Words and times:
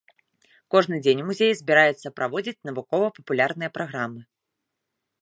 Кожны 0.75 0.99
дзень 1.07 1.21
у 1.25 1.27
музеі 1.27 1.57
збіраюцца 1.61 2.13
праводзіць 2.21 2.57
навукова-папулярныя 2.71 3.69
праграмы. 3.81 4.21